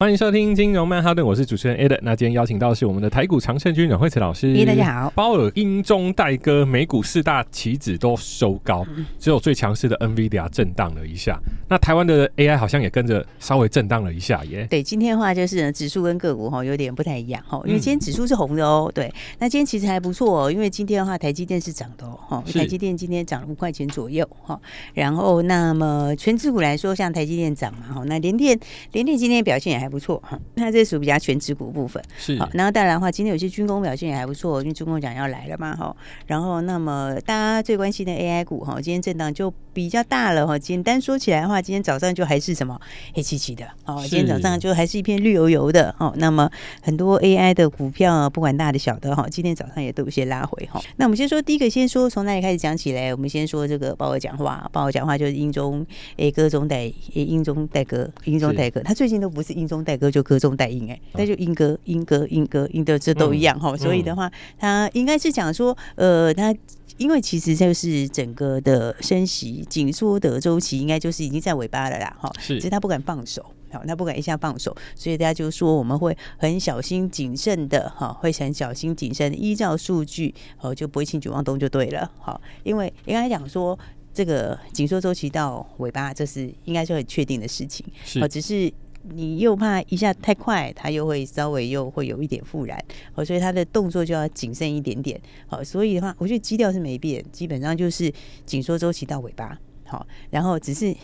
[0.00, 1.98] 欢迎收听金融曼哈顿，我是主持人 Ed。
[2.00, 4.64] 那今天邀请到的是我们的台股常胜军阮惠慈老师。
[4.64, 5.12] 大家好。
[5.14, 8.82] 包尔英中带歌，美股四大期指都收高，
[9.18, 11.38] 只有最强势的 NVIDIA 震荡了一下。
[11.68, 14.66] 那台湾的 AI 好像也跟着稍微震荡了一下耶。
[14.70, 18.90] 对，今天的话就是呢，指数跟个股哈有点不太一样哈，因为今天指数是红的哦。
[18.94, 24.58] 对，那今天其实还不错哦，因为今天的话台积电是涨的哦，哈，台积电今天涨了五块钱左右哈。
[24.94, 28.58] 然后那么全指股来说，像台积电涨嘛哈，那联电
[28.92, 29.89] 联电今天表现也还。
[29.90, 35.94] 不错哈，那这属于比较全值股部分是好，然后当然的话，今天有些军工表现也还不错，因为军工奖要来了嘛哈。
[36.26, 40.56] 然后那么大家最关心的 AI 股哈，今天震荡就比较大了哈。
[40.56, 42.80] 简单说起来的话，今天早上就还是什么
[43.12, 46.14] 黑漆漆的哦，今天早上就还是一片绿油油的哦。
[46.16, 46.48] 那么
[46.80, 50.80] 很多 AI 的股票，不管大的小的哈，今天早上也都有些拉回哈。
[50.96, 53.12] 那我们先说第一个，先说从哪里开始讲起来？
[53.12, 55.84] 我们先说这个鲍尔讲话，鲍尔讲话就是英中
[56.16, 58.80] 诶歌中带英中带歌，英中带歌。
[58.84, 59.79] 他最近都不是英中。
[59.82, 66.54] 带歌就歌中带音，哎，那就音歌、音歌、音歌、音的这都一样哈，所以的话，他应该是讲说，呃，他
[66.96, 73.42] 因为其实就是整个的升息紧缩的周期，应该就是已经在尾巴了啦，哈，是，只是他不敢放手，
[73.72, 83.78] 好，他不敢一下放手，所以大家就说我们会很小心谨慎的，哈，会很小心谨慎，依照数据，哦，就不会轻举妄动就对了，好，因为应该讲说
[84.12, 88.70] 这个紧缩周期到尾巴，这是应该是很确定的事情，是，只是。
[89.02, 92.78] 你又怕一下太快，它又会稍微又会有一点复燃，
[93.12, 98.12] 好，所以它的动作就要谨慎一点点，好，所以的话，我觉得基调是没变，基本上就是
[98.44, 100.94] 紧缩周期到尾巴，好，然后只是。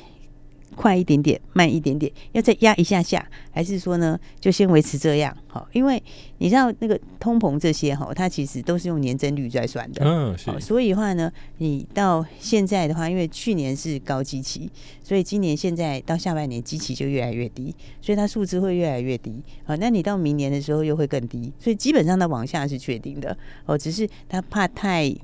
[0.75, 5.35] 快一点点，慢一点点，要再压一下下，还是说呢，就先维持这样？
[5.47, 6.03] 好，因为
[6.39, 10.05] 你知道那个通膨这些哈，它其实都是用年增率在算的。
[10.05, 10.51] 嗯，是。
[10.61, 14.71] 所以的话呢，你到现在的话，因为去年是高基期，
[15.03, 19.43] 所以今年现在到下半年基期就越来越低，所以它数字会越来越低。
[19.65, 23.37] 好，那你到明年的时候又会更低，所以基本上它往下是确定的。
[23.65, 25.15] 哦，只是它怕太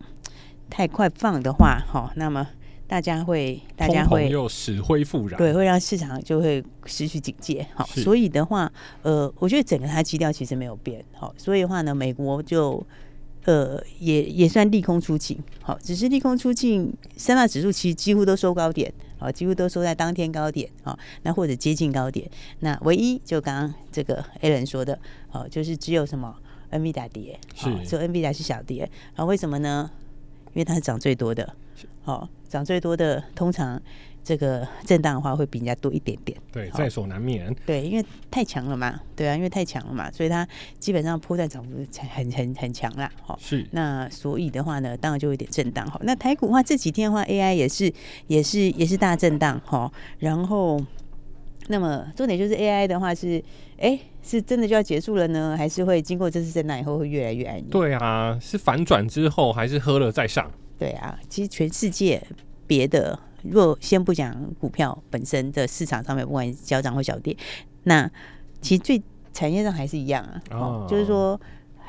[0.70, 2.48] 太快放的话，哈，那么。
[2.92, 7.66] 大家会，大家会又死灰复燃，对，会让市场就会失去警戒。
[7.74, 8.70] 好，所以的话，
[9.00, 11.02] 呃，我觉得整个它基调其实没有变。
[11.14, 12.86] 好，所以的话呢，美国就
[13.46, 15.38] 呃也也算利空出尽。
[15.62, 20.68] 好，只是利空出尽，三大指数其实几乎都收高点，好，几乎都收在当天高点。
[20.82, 22.30] 好，那或者接近高点。
[22.60, 24.98] 那唯一就刚刚这个 Alan 说的，
[25.30, 26.36] 好，就是只有什么
[26.70, 28.86] NVIDIA 跌，是，只有 NVIDIA 是小跌。
[29.14, 29.90] 好，为什么呢？
[30.54, 31.54] 因为它是涨最多的。
[32.02, 32.28] 好。
[32.48, 33.80] 涨最多的，通常
[34.22, 36.36] 这个震荡的话会比人家多一点点。
[36.52, 37.50] 对，在所难免。
[37.64, 40.46] 对，因为太强了嘛，对啊，因为太强了嘛，所以它
[40.78, 41.70] 基本上波段涨幅
[42.10, 43.10] 很很很强啦。
[43.22, 43.66] 好，是。
[43.70, 45.90] 那所以的话呢，当然就有点震荡。
[45.90, 47.90] 好，那台股的话这几天的话，AI 也是
[48.26, 49.58] 也是也是大震荡。
[49.64, 50.78] 哈，然后
[51.68, 53.42] 那么重点就是 AI 的话是，
[53.78, 57.70] 哎，是真的就要结束了呢，还是会经过这次震荡以后会越来越爱你？
[57.70, 60.50] 对啊，是反转之后，还是喝了再上？
[60.78, 62.20] 对啊，其实全世界
[62.66, 67.36] 别的，如果先不讲股票本身的市场上面，不管小涨或小跌，
[67.84, 68.10] 那
[68.60, 69.00] 其实最
[69.32, 71.40] 产业上还是一样啊，哦，就是说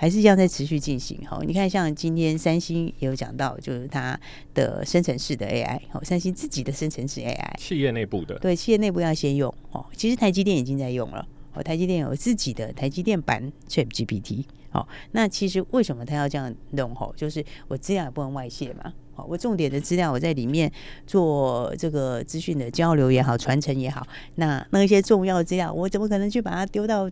[0.03, 1.18] 还是一样在持续进行。
[1.25, 4.19] 哈，你看像今天三星也有讲到，就是它
[4.53, 9.86] 的生成式的 AI，哦，三星自己的生成式 AI，企业内部的，对，企业内部要先用哦。
[9.96, 14.44] 其实台积电已经在用了，哦，台积电有自己的台积电版 ChatGPT。
[14.73, 16.94] 哦，那其实为什么他要这样弄？
[16.94, 18.91] 吼，就是我资料也不能外泄嘛。
[19.14, 20.70] 好，我重点的资料我在里面
[21.08, 24.06] 做这个资讯的交流也好，传承也好。
[24.35, 27.09] 那那一些重要资料，我怎么可能去把它丢到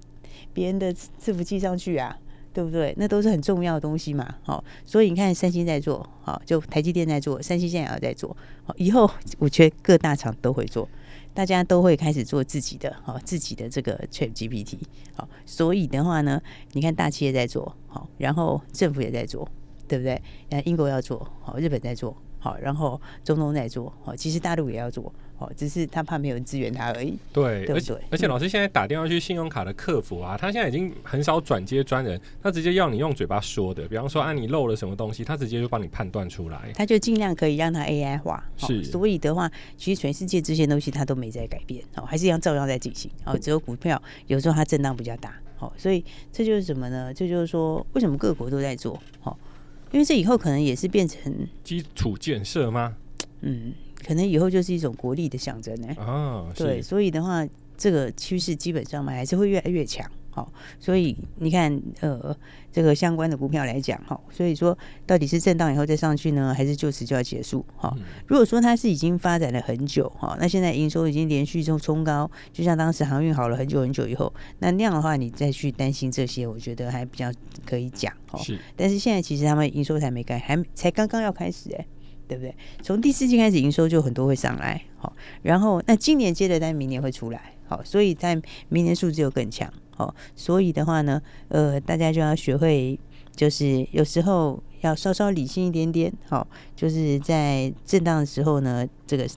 [0.51, 2.17] 别人的伺服器上去啊？
[2.53, 2.93] 对不对？
[2.97, 4.35] 那都是很重要的东西嘛。
[4.43, 8.35] 好，所以你看，三星在做，好，就台积电在做，三星现在也要在做。
[8.63, 10.87] 好，以后我觉得各大厂都会做。
[11.33, 14.79] 大家都会开始做自己的，好，自己的这个 ChatGPT，
[15.15, 16.41] 好，所以的话呢，
[16.73, 19.47] 你看大企业在做，好，然后政府也在做，
[19.87, 20.21] 对不对？
[20.49, 27.17] 那英国要做，好，日本在做，好，然后中东在做，好，其实大陆也要做，哦，只是他怕没有人支援他而已。
[27.33, 27.75] 对，对对？
[27.75, 36.71] 而且而且老师现在打电话去信用卡的客服啊，他现在已经很少转接专人，他直接要你用嘴巴说的，比方说啊，你漏了什么东西，他直接就帮你判断出来。
[36.75, 38.43] 他就尽量可以让他 AI 化。
[38.55, 43.09] 是、哦，所以的话，其实全世界这些东西他都没在改变，哦，还是一样照样在进行。
[43.25, 45.33] 哦，只有股票有时候它震荡比较大。
[45.57, 47.11] 哦，所以这就是什么呢？
[47.11, 49.01] 这就是说，为什么各国都在做？
[49.23, 49.35] 哦，
[49.91, 52.95] 因为这以后可能也是变成基础建设吗？
[53.41, 53.73] 嗯。
[54.05, 55.87] 可能以后就是一种国力的象征呢。
[55.97, 60.09] 啊，对，所以的话，这个趋势基本上嘛，还是会越来越强。
[60.33, 60.49] 好，
[60.79, 62.33] 所以你看，呃，
[62.71, 67.65] 这个相关的股票来讲，哈，所以说到底是震荡以后再上去呢，还是就此就要结束？
[67.75, 67.93] 哈，
[68.27, 77.29] 如果说它是已经发展了很久，哈，那现在营收已经连续中冲高，就像当时航运好了很久很久以后，那那样的话，你再去担心这些，我觉得还比较
[77.65, 78.13] 可以讲。
[78.29, 78.57] 哈，是。
[78.77, 81.85] 但是现在其实他们营收才没开，还才刚刚要开始，哎。
[82.31, 82.55] 对不对？
[82.81, 85.11] 从第四季开始营收就很多会上来，好，
[85.41, 92.97] 然后那今年接着在明年会出来，好，所以在明年数字又更强，好，所以的话呢，呃，大家就要学会，
[93.35, 99.27] 就是有时候要稍稍理性一点点，好，就是在震荡的时候呢，这个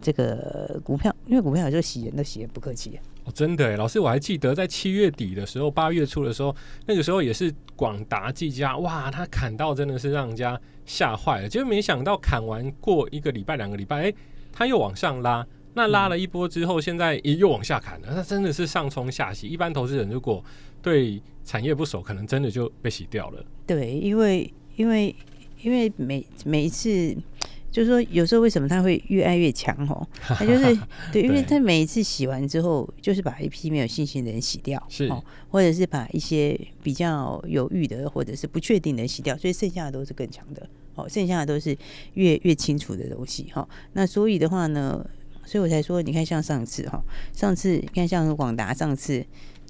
[0.00, 2.98] 这个股票，因为股票有时候洗人都洗人不客气。
[3.24, 6.52] 哦，真的哎，老师，我还记得在七月底的时候，八月初的时候，
[6.86, 11.48] 那个时候也是广达、技嘉，哇，他砍到真的是让人家吓坏了。
[11.48, 14.14] 结果没想到砍完过一个礼拜、两个礼拜，哎，
[14.52, 18.08] 他又往上拉，那拉了一波之后，现在又往下砍了。
[18.14, 19.48] 那真的是上冲下洗。
[19.48, 20.44] 一般投资人如果
[20.80, 23.44] 对产业不熟，可能真的就被洗掉了。
[23.66, 25.14] 对，因为因为
[25.62, 27.16] 因为每每一次。
[27.72, 29.74] 就是说，有时候为什么他会越爱越强？
[29.88, 30.78] 哦， 他就是
[31.10, 35.10] 对， 因为他每一次洗完之后，就是把一批没有信心的人洗掉，是，
[35.48, 41.76] 或者是把一些比较犹豫的或者是不确定的人洗掉，所以剩下的都是更强的，哦，剩下的都是
[42.14, 43.66] 越越清楚的东西，哈。
[43.94, 45.04] 那所以的话呢，
[45.46, 47.02] 所以我才说，你看像上次哈，
[47.32, 49.24] 上次你看像广达上次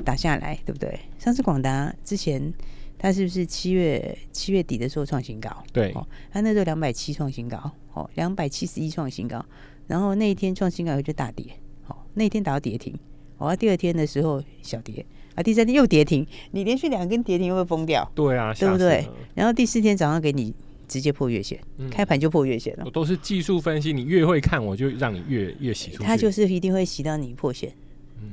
[0.05, 0.99] 打下来，对不对？
[1.19, 2.53] 上次广达之前。
[2.99, 5.51] 它是不是七月七月底的时候创新高？
[5.73, 7.59] 对，哦，它那时候两百七创新高，
[7.95, 9.45] 哦，两百七十一创新高，
[9.87, 11.47] 然后那一天创新高以后就大跌，
[11.89, 12.95] 哦，那一天打到跌停，
[13.39, 15.05] 哦，第二天的时候小跌，
[15.35, 18.11] 啊，第三天又跌停，你连续两根跌停会不会疯掉？
[18.15, 19.07] 对啊，对不对？
[19.35, 20.55] 然后第四天早上给你
[20.89, 22.83] 直接破月线，嗯、开盘就破月线了。
[22.85, 26.05] 我都是技术分析，你越会看，我就让你越越洗出去。
[26.05, 27.73] 它就是一定会洗到你破线。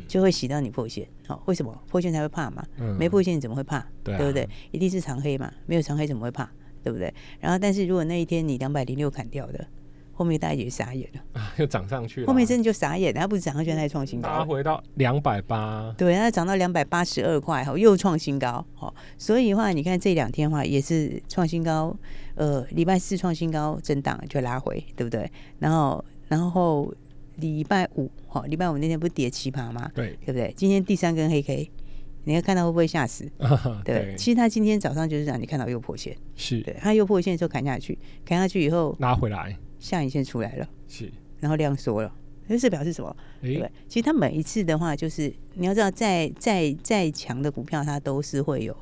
[0.07, 2.63] 就会洗到你破线，好、哦，为什么破线才会怕嘛？
[2.77, 3.83] 嗯、没破线你怎么会怕？
[4.03, 4.47] 对，啊、对不对？
[4.71, 6.47] 一定是长黑嘛，没有长黑怎么会怕？
[6.83, 7.13] 对不对？
[7.39, 9.65] 然后，但是如果那一天你两百零六砍掉的，
[10.13, 21.95] 后面大家也傻眼了，啊、 又涨上去了，后面真的就傻眼，它不是涨上去再创新高，它回到两百八，对，它涨到两百八十二块，哈，又创新高，好，所以的话，你看这两天的话也是创新高，
[22.35, 25.31] 呃，礼拜四创新高，震荡就拉回，对不对？
[25.59, 26.93] 然后，然后。
[27.39, 29.89] 礼拜五，哈，礼拜五那天不是跌奇葩吗？
[29.95, 30.53] 对，对不对？
[30.57, 31.71] 今天第三根黑 K，
[32.25, 33.29] 你要看到会不会吓死？
[33.39, 42.13] 啊、对，对，其实他今天早上就是让你看到又破线，是对，他又破线之后砍下去，砍下去以后拉回来，下影线出来了，是，然后量缩了，
[42.47, 43.15] 这是表示什么？
[43.41, 48.75] 欸、对，其实他每一次的话，就是你要知道再，再再再强的股票，它都是会有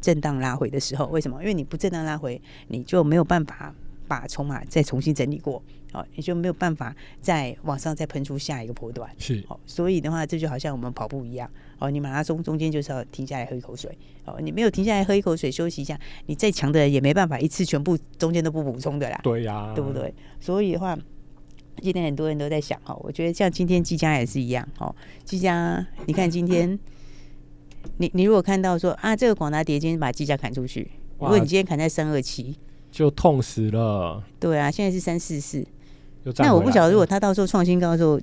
[0.00, 1.06] 震荡拉回的时候。
[1.06, 1.40] 为什么？
[1.40, 3.74] 因为你不震荡拉回，你就没有办法
[4.06, 5.62] 把筹码再重新整理过。
[5.94, 11.48] 哦，也就没有办法再往上再喷出下一个波段，是哦，所以的话，这就好像我们跑步一样，
[11.78, 20.12] 哦，你马拉松中间就是要停下来喝一口水，哦，你没有停下来喝一口水休息一下，你再强的人也没办法一次全部中间都不补充的啦，对呀、啊，对不对？
[20.40, 20.98] 所以的话，
[21.80, 24.92] 今天很多人都在想，哈，我觉得像今天技嘉也是一样，哦，
[25.24, 26.76] 技嘉，你看今天，
[27.98, 32.56] 你你如果看到说啊，这个广达跌今天把技嘉砍出去，如果你今天砍在三二七，
[32.90, 35.64] 就痛死了，对啊，现在是三四四。
[36.38, 38.20] 那我不晓得，如果他到时候创新高的时候，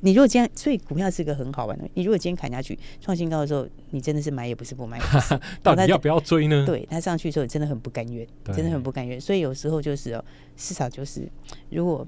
[0.00, 1.88] 你如果今天，所以股票是个很好玩的。
[1.94, 5.00] 你如果今天砍下去创新高的时候，你真的是买也不是不买，
[5.62, 6.64] 到底要不要追呢？
[6.66, 9.18] 对，他上去的时候真的很不甘愿，真的很不甘愿。
[9.18, 10.22] 所以有时候就是哦，
[10.56, 11.26] 市场就是，
[11.70, 12.06] 如果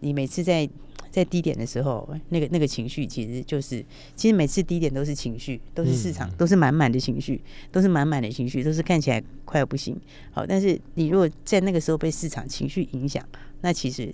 [0.00, 0.68] 你每次在
[1.08, 3.84] 在低点的时候，那个那个情绪其实就是，
[4.16, 9.96] 其实每次低点都是情绪，都是市场，都是满满的情绪，都是满满的情绪，都是看起来快要不行。
[10.32, 13.24] 好，但是你如果在那个时候被市场情绪影响，
[13.60, 14.12] 那其实。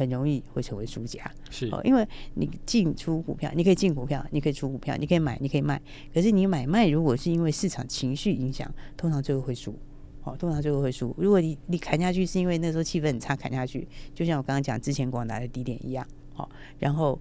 [0.00, 5.80] 很容易会成为输家，是哦，因为你进出股票，你可以进股票，你可以出股票，你可以买，你可以卖。
[6.14, 9.78] 可是你买卖如果是因为市场情绪影响，通常最后会输。
[10.22, 11.14] 哦，通常最后会输。
[11.18, 17.18] 如果你你砍下去是因为那时候气氛很差，砍下去，就像我刚刚讲之前广达的低点一样，好，然后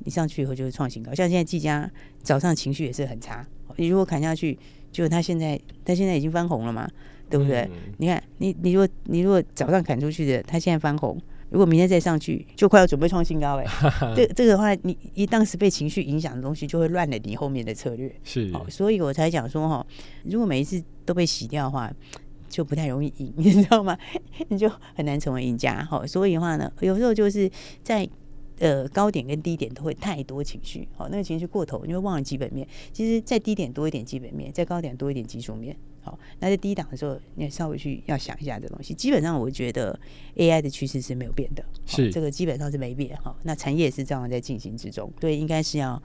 [0.00, 1.14] 你上去以后就是创新高。
[1.14, 1.90] 像现在技嘉
[2.22, 3.46] 早上情绪也是很差，
[3.76, 4.58] 你如果砍下去，
[4.90, 6.86] 就他现在他现在已经翻红了嘛，
[7.30, 7.60] 对不对？
[7.72, 11.18] 嗯、你看你你如果你如果早上砍出去的，他现在翻红。
[11.52, 13.64] 如果明天再上去，就快要准备创新高哎、
[14.00, 14.14] 欸。
[14.16, 18.10] 这这个的话，你一当时被情绪影响的东西，就会乱了你后面的策略。
[18.24, 19.86] 是，所以我才讲说哈，
[20.24, 21.92] 如果每一次都被洗掉的话，
[22.48, 23.96] 就不太容易赢， 你知道吗？
[24.48, 25.84] 你就很难成为赢家。
[25.84, 27.50] 好，所以的话呢，有时候就是
[27.82, 28.08] 在
[28.62, 32.66] 呃高点跟低点都会太多情绪，好，那个情绪过头，你会忘了基本面。
[32.92, 35.76] 其实，在低点多一点基本面，在高点多一点技术面。
[36.04, 38.94] 好，那在低档的时候，你也稍微去要想一下这东西。
[38.94, 39.98] 基本上，我觉得
[40.36, 43.16] AI 的趋势是没有变的，是这个基本上是没变。
[43.22, 46.00] 好，那产业也是这样在进行之中，所以应该是要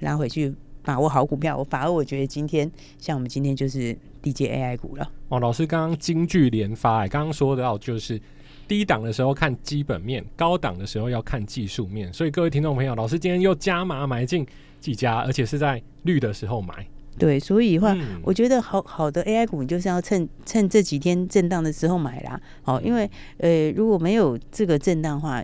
[0.00, 1.56] 拉回去把握好股票。
[1.56, 5.10] 我反而我觉得今天像我们今天就是低阶 AI 股了。
[5.28, 8.20] 哦，老师刚刚金句连发，哎，刚刚说到就是
[8.68, 12.12] 低档的时候看基本面，高档的时候要看技术面。
[12.12, 14.46] 所以各位听众朋友，老师今天又加码买进
[14.80, 16.86] 几家，而且是在绿的时候买。
[17.18, 22.38] 对，所以的话，嗯、我觉得好好的 AI 股，你就是要趁趁这几天震荡的时候买啦。
[22.62, 25.42] 好，因为呃，如果没有这个震荡的话，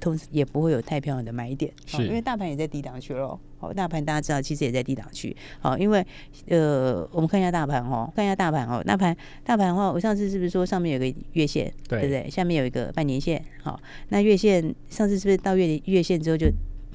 [0.00, 1.72] 同时也不会有太漂亮的买点。
[1.86, 3.38] 是，因为大盘也在低档区喽。
[3.58, 5.34] 好，大盘大家知道，其实也在低档区。
[5.60, 6.06] 好，因为
[6.48, 12.30] 呃，我们看一下大盘哦，看一下大盘哦，大盘大盘的话，我上次是不是说上面有个月线，对，对不对？
[12.30, 13.42] 下面有一个半年线。
[13.62, 16.46] 好，那月线上次是不是到月月线之后就？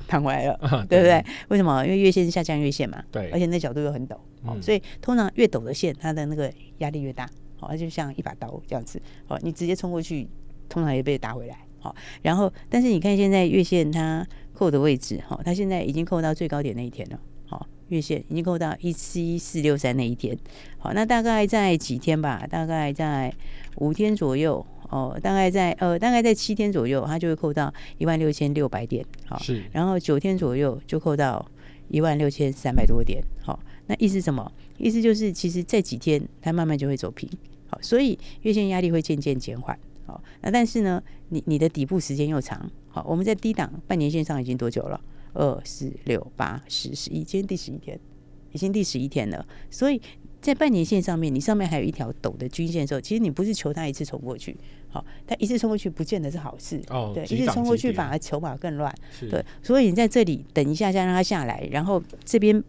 [0.07, 1.25] 弹回来了，啊、对，对不对？
[1.49, 1.85] 为什么？
[1.85, 10.27] 因为月线是下降月线嘛，对，而且那角度又很陡，哦、嗯，所以通常越陡的线，它的那个压力越大，好，就像一把刀这样子，好，你直接冲过去，
[10.67, 20.37] 通常也被打回来，好，然后但是你看现在月线它扣的位置，好，它现在已经扣到最高点那一天了，好，月线已经扣到一七四六三那一天，
[20.77, 22.47] 好，那大概在几天吧？
[22.49, 23.33] 大概在
[23.75, 24.65] 五天左右。
[24.91, 31.49] 哦，大概在呃，大概在七天左右，它就会扣到一万六千六百点，好，是，然后九天左右就扣到
[31.87, 33.57] 一万六千三百多点，好，
[33.87, 34.51] 那意思什么？
[34.77, 37.29] 意思就是，其实这几天它慢慢就会走平，
[37.69, 39.79] 好，所以月线压力会渐渐减缓，
[40.11, 44.99] 好，那但是呢，你你的底部时间又长，好，我们在低档半年线上已经多久了？
[45.33, 47.97] 二四六八十十一，今天第十一天，
[48.51, 50.01] 已经第十一天了，所以。
[50.41, 54.57] 在半年线上面，你上面还有一条陡的均线的时候，其实你不是求它一次冲过去，
[54.89, 62.63] 好，它一次冲过去不见得是好事，哦，对，一次冲过去反而筹码更乱，是，对，所以你在这里等一下，再让它下来，然后这边，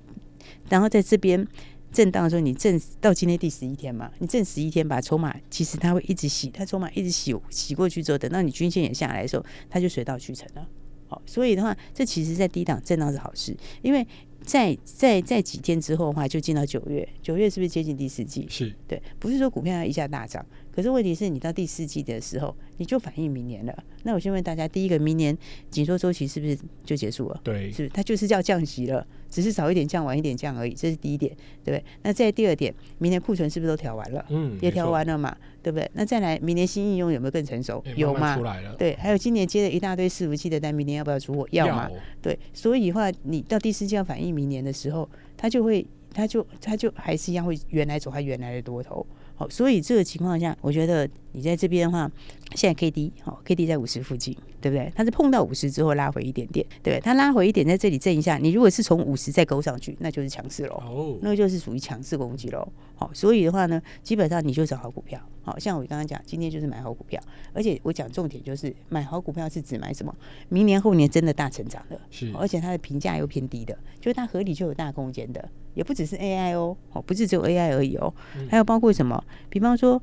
[0.68, 1.48] 然后在这边
[1.92, 10.66] 震荡的时候，你震到今天第十一天嘛，你震十一天把筹码，其实它会一直洗，它筹码一直洗洗过去之后，等到你均线也下来的时候，它就水到渠成了，
[11.06, 14.06] 好，所以的话，这其实在低档震荡是好事，因为。
[14.44, 18.44] 在在在几天之后的话，就进到九月，九月是不是接近第四季？
[18.50, 20.44] 是对，不是说股票要一下大涨，
[20.74, 23.84] 可是问题是你到第四季的时候，你就反映明年了。
[24.04, 25.36] 那我先问大家，第一个，明年
[25.70, 27.40] 紧缩周期是不是就结束了？
[27.44, 27.88] 对，是不是？
[27.90, 31.30] 它就是叫降息了，只是早一点降，晚一点降而已，这是第一点，
[31.62, 31.84] 对不对？
[32.02, 34.24] 那再第二点，明年库存是不是都调完了？
[34.30, 35.88] 嗯，也调完了嘛，对不对？
[35.94, 37.84] 那再来，明年新应用有没有更成熟？
[37.94, 38.36] 有吗？
[38.36, 38.74] 出来了。
[38.76, 41.46] 对，还有今年接了一大堆伺服器的单，明年要不要出货？
[41.52, 41.88] 要嘛？
[42.22, 49.06] 对，所以的话，你到第四季要反映明年的时候，它就会，它就，它就还是一样会原来走它原来的多头。
[49.48, 52.10] 所以这个情况下，我觉得你在这边的话，
[52.54, 54.92] 现在 K D 好，K D 在五十附近，对不对？
[54.94, 57.00] 它是碰到五十之后拉回一点点，对不对？
[57.00, 62.66] 它拉回一点，在这里震一下，你如果是从五十再勾上去，那就是强势喽，哦，那个就是属于强势攻击喽。
[62.94, 65.20] 好，所以的话呢，基本上你就找好股票。
[65.44, 67.20] 好，像我刚刚讲，今天就是买好股票，
[67.52, 70.14] 而且我讲重点就是买好股票是指买什么？
[70.48, 78.14] 明年后年真的大成长的，是，而且它的评价又偏低的，就是它合理就有大空间的，也不只是 AI 哦，哦，不是只有 AI 而已哦，
[78.48, 79.20] 还有包括什么？
[79.48, 80.00] 比方说，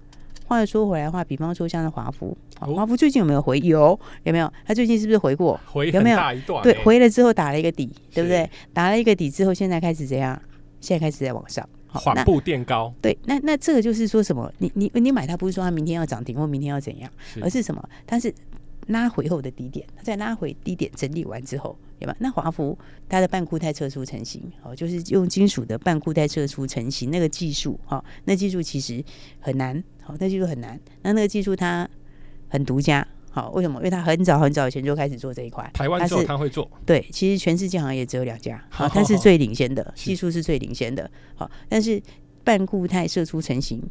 [0.50, 3.60] 话又说回来的话，比方说像是华孚，华孚最近有没有回？
[3.60, 4.52] 有，有没有？
[4.66, 5.60] 他最近是不是回过？
[5.72, 6.20] 回有没有？
[6.64, 8.50] 对，回了之后打了一个底，对不对？
[8.74, 10.42] 打了一个底之后，现在开始怎样？
[10.82, 11.68] 现在开始在往上。
[11.92, 14.52] 缓步垫高，对，那那这个就是说什么？
[14.60, 17.10] 你你你买它不是说它明天要涨停或明天要怎样，
[17.42, 17.84] 而是什么？
[18.06, 18.32] 它是
[18.90, 22.16] 拉回后的低点，在拉回低点整理完之后，对吧？
[22.20, 22.78] 那华孚
[23.08, 29.04] 它的半固态测出成型，哦，就是用金属的半固态测出成型那个技术，哈，那技术其实
[29.40, 31.90] 很难，好，那技术很难，那那个技术它
[32.48, 33.08] 很独家。
[33.32, 33.78] 好，为什么？
[33.78, 36.70] 因为他很早很早以前就开始做这一块，台湾只有他会做。
[36.84, 41.10] 对，其实全世界好像也只有两家，好，他是最领先的，技术是最领先的。
[41.36, 42.02] 好，但是
[42.44, 43.88] 半固态射出成型，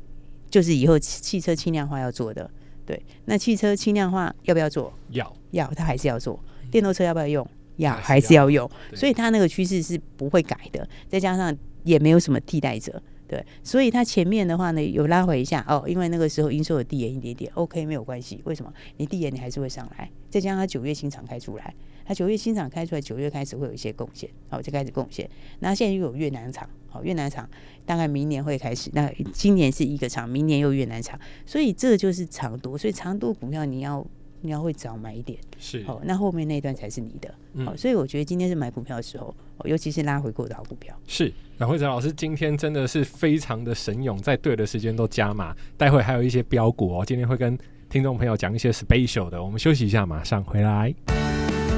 [0.51, 2.51] 就是以后汽车轻量化要做的。
[2.89, 4.91] 对，那汽车轻量化要不要做？
[5.11, 6.43] 要，要，他还是要做。
[6.71, 7.47] 电动车要不要用？
[7.77, 8.67] 要，还是要用。
[8.95, 11.55] 所以它那个趋势是不会改的，再加上
[11.85, 13.03] 也没有什么替代者。
[13.29, 18.41] 对，所以它前面的话呢，有拉回一下哦，因为那个时候营收有递延一点点，OK 没有关系。
[18.45, 18.73] 为什么？
[18.97, 21.75] 你递延你还是会上来，再加上它九月新厂开出来，
[22.07, 25.29] 它九月新厂开出来，九月开始会有一些贡献，好，就开始贡献。
[25.59, 27.47] 那现在又有越南厂，好，越南厂
[27.85, 34.05] 大概明年会开始，那今年是一个厂，明年又越南厂，所以这就是长多，所以长多股票你要
[34.41, 37.29] 你要会找买点，是哦，那后面那一段才是你的，
[37.65, 40.95] 好、嗯，所以我觉得今天是买股票的时候，尤其是拉回过的好股票。
[41.07, 50.95] 是阮慧哲老师今天真的是非常的神勇，在对的时间都加码，待会还有一些标股哦，今天会跟听众朋友讲一些 special 的，我们休息一下，马上回来。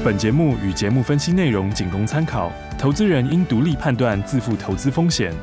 [0.03, 5.33] 本节目与节目分析内容仅供参考，投资人应独立判断，自负投资风险。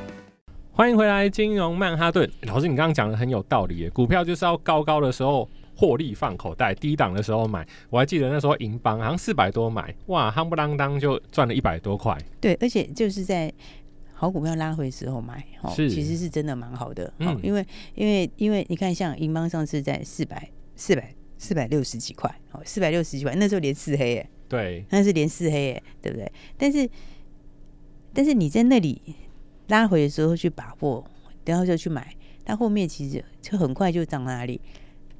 [0.72, 2.28] 欢迎回来，金融曼哈顿。
[2.42, 5.48] 老师，你刚刚讲的很有道理耶，股票就是要高高的时候
[5.78, 7.64] 获利放口袋，低档的时候买。
[7.88, 12.18] 我还记得那时候银邦好像四百多买，哇，夯不啷当就赚了一百多块。
[12.40, 13.52] 对，而且就是在
[14.12, 26.32] 好股票拉回的时候买，哦，是其实是真的蛮好的，嗯哦，因为因为因为你看，像银邦上次在四百四百四百六十几块，哦，四百六十几块，那时候连四黑耶，对，那是连四黑耶，对不对？
[26.56, 26.90] 但是
[28.12, 29.00] 但是你在那里
[29.68, 31.04] 拉回的时候去把握，
[31.44, 32.12] 然后就去买，
[32.44, 34.60] 它后面其实就很快就涨到哪里？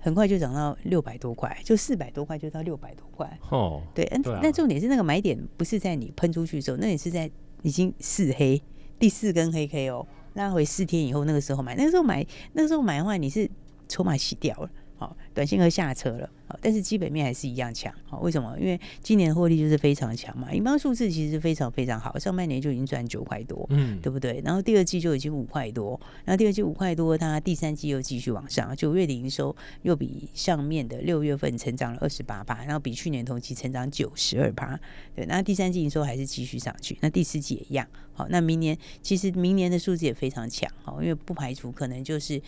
[0.08, 3.38] 很快就涨到六百多块，就四百多块就到六百多块。
[3.50, 8.60] 哦，对，嗯对啊那重点是那个买点不是在你喷出去的时候，那也是在已经四黑
[8.98, 13.46] 第四根黑 K 哦，拉回四天以后那个时候买，那个时候买那个时候买的话，你是
[13.86, 18.56] 筹码洗掉了，好，短线和下车了，好，但是基本面还是一样强，好，为什么？
[18.58, 24.40] 因为今年获利就是非常强嘛，银邦数字其实非常非常好，上半年就已经赚九块多，嗯，对不对？
[24.44, 34.78] 然后第二季就已经五块多，然后第二季五块多，它第三季又继续往上，九月的营收又比上面的六月份成长了二十八趴，然后比去年同期成长九十二趴，
[35.14, 42.40] 对，那第三季营收还是继续上去，那第四季也一样，好，那明年其实明年的数字也非常强，好，因为不排除可能就是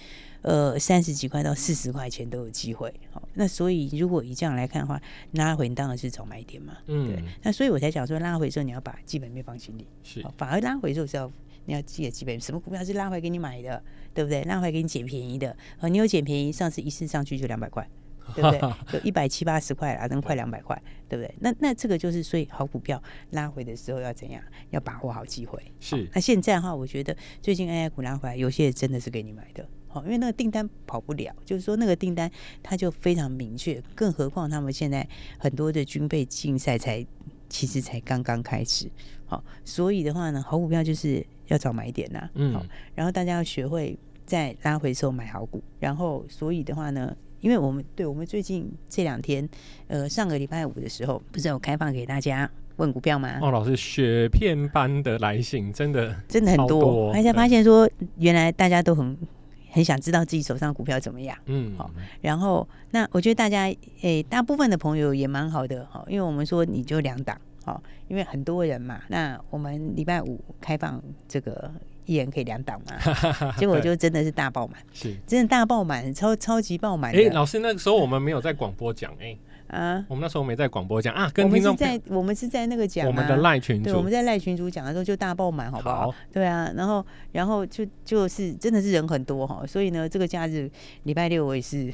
[0.42, 5.00] 呃三十几块到四十块钱都有机会，好，那所以如果以这样来看的话，
[5.32, 9.86] 拉回当然是找买点嘛，嗯对，那所以我才讲说拉回的时候你要把基本面放心里。
[10.02, 11.30] 是反而拉回的时候是要
[11.66, 13.82] 你要记得基本什么股票是拉回给你买的，
[14.14, 14.42] 对不对？
[14.44, 17.86] 拉回给你捡便宜的，呃，你有捡便宜，上次一次上去就两百块，
[18.34, 18.60] 对不对？
[18.98, 21.32] 就一百七八十块啦，能快两百块，对不对？
[21.40, 24.42] 那那这个就是所以好股票拉回的时候要怎样？
[24.70, 25.60] 要把握好机会。
[25.78, 29.68] 是好那现在的话，我觉得最近 AI 股拉回来，有些真的是给你买的。
[29.92, 32.30] 好，因为那个订单跑不了，就是说那个订单
[32.62, 37.04] 它就非常明确，更何况他们现在很多的军备竞赛才
[37.48, 38.88] 其实才刚刚开始，
[39.26, 49.48] 好，所以的话呢，好股票就是要找买点呐，嗯好，然后大家要学会在拉回的时候买好股，然后所以的话呢，因为我们对我们最近这两天，
[49.88, 53.40] 呃，上个礼拜五的时候，不是有开放给大家问股票吗？
[53.42, 59.18] 哦，老师雪片般的来信，真的真的很多而且发现说，原来大家都很
[59.70, 61.36] 很想知道自己手上股票怎么样。
[61.46, 69.00] 嗯，好然后，那我觉得大家诶，大部分的朋友也蛮好的哈，因为我们说你就两档，好，因为很多人嘛。
[69.08, 71.70] 那我们礼拜五开放这个
[72.10, 72.96] 一人可以两档嘛，
[73.56, 75.14] 结果就真的是大爆满，是。
[75.26, 79.36] 真的大爆满，超超级爆满哎，的老师，那个时候我们没有在广播讲，哎，
[79.68, 80.04] 啊！
[80.08, 81.14] 我们那时候没在广播讲。
[81.14, 86.10] 啊，我们是跟听众在我们是在那个讲、啊、我们的赖群对，我们，在赖群主讲的时候就大爆满，好不好？
[86.10, 86.14] 好。
[86.32, 90.68] 对啊，然后然后就就是真的是人很多哈，所以呢，这个假日
[91.04, 91.92] 礼拜六我也是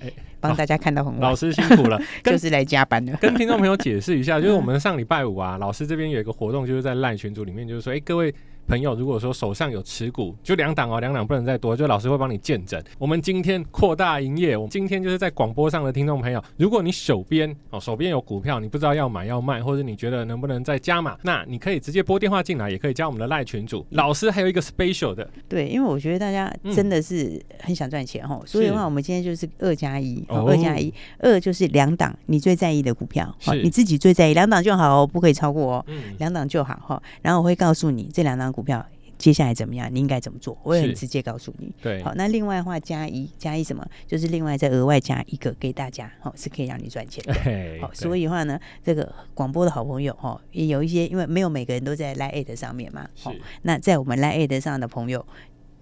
[0.00, 3.16] 哎帮大家看到很晚，老师辛苦了， 就是来加班的。
[3.18, 8.34] 跟听众朋友解释一下，就是我们 上礼拜五啊，老师这边有一个活动，就是在赖群组里面，就是说，哎、各位
[8.66, 12.82] 朋友，如果说手上有持股，就两档哦，两档不能再多，就老师会帮你见证。
[12.98, 23.84] 我们今天扩大营业，我们今天就是在广播上的听众朋友，如果你手边哦手边有股票，你不知道要买要卖，或者你觉得能不能再加码，那你可以直接拨电话进来，也可以加我们的赖群主。
[23.90, 37.02] 老师还有一个 special 的，对，因为我觉得大家真的是很想赚钱哈，所以的话，我们今天就是二加一，哦二加一，二就是两档你最在意的股票，是你自己最在意两档就好哦，不可以超过哦，嗯，两档就好哈。
[37.22, 38.86] 然后我会告诉你这两档股票
[39.18, 41.72] 接下来怎么样，你应该怎么做，我也很直接告诉你。
[41.82, 47.32] 对，好，那另外的话加一加一什么，就是另外再额外加一个给大家，好是可以让你赚钱的。
[47.44, 53.28] 哎好，所以的话呢，这个广播的好朋友哈，也有一些，因为没有每个人都在 Line at 上面嘛，是。
[53.28, 55.24] 好，那在我们 Line at 上的朋友，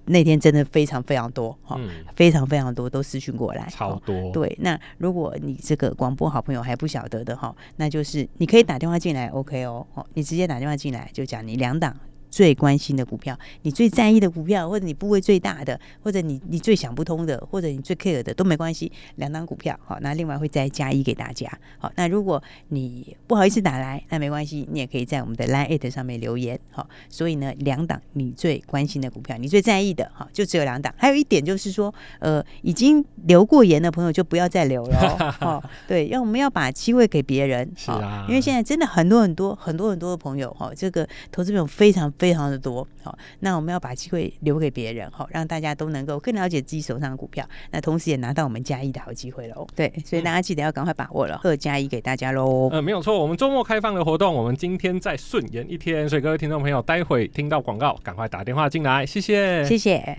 [0.05, 11.97] 那天真的非常非常多，哈、嗯，非常非常多都私讯过来，哦超多，对，那如果你这个广播好朋友还不晓得的哈，那就是你可以打电话进来，OK 哦，哦，你直接打电话进来就讲你两档。
[12.33, 21.47] 最关心的股票，你最在意的股票，或者你部位最大的，或者你你最想不通的，或者你最 care 的都没关系，两档股票好，那另外会再加一给大家
[21.79, 21.93] 好。
[21.95, 26.89] 那如果你不好意思打来，那没关系，你也可以在我们的 Line@ 上面留言好。
[27.11, 30.95] 所以呢，两档你最关心的股票，你最在意的哈，就只有两档。
[30.97, 35.63] 还有一点就是说，呃，已经留过言的朋友就不要再留了哦。
[35.87, 42.11] 对，要我们要把机会给别人，是啊，因为现在真的很多很多很多很多的朋友哈，这个投资朋友非常。
[42.23, 42.87] 非常的多。
[43.03, 49.67] 好，那我们要把机会留给别人，好，让大家都能够更了解自己手上的股票，那同时也拿到我们加一的好机会喽。
[49.75, 52.69] 对，所以大家记得要赶快把握了，二加一给大家喽。
[52.71, 60.17] 呃，没有错，我们周末开放的活动，我们今天再顺延一天，所以各位听众朋友，待会听到广告，赶快打电话进来，谢谢，谢谢。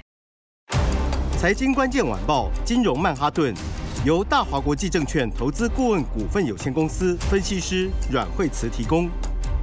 [1.38, 3.54] 财经关键晚报，金融曼哈顿，
[4.06, 9.10] 由大华国际证券投资顾问股份有限公司分析师阮惠慈提供。